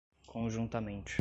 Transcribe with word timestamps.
conjuntamente 0.27 1.19